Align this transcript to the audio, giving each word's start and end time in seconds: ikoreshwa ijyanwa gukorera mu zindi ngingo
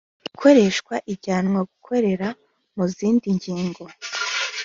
ikoreshwa 0.27 0.95
ijyanwa 1.13 1.59
gukorera 1.71 2.27
mu 2.75 2.85
zindi 2.93 3.27
ngingo 3.37 3.83